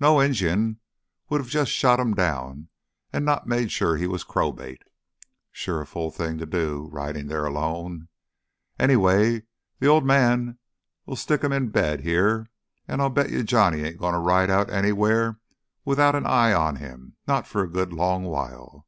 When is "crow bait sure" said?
4.24-5.80